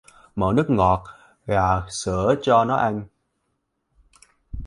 [0.35, 1.03] Mở nước ngọt
[1.45, 3.05] và sữa cho nó ăn